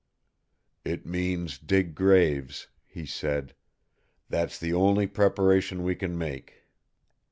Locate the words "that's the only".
4.29-5.05